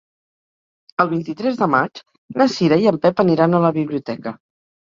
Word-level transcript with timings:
El 1.03 1.11
vint-i-tres 1.11 1.59
de 1.59 1.67
maig 1.75 2.03
na 2.43 2.49
Cira 2.57 2.81
i 2.87 2.91
en 2.93 2.99
Pep 3.07 3.25
aniran 3.27 3.55
a 3.59 3.63
la 3.67 3.75
biblioteca. 3.81 4.39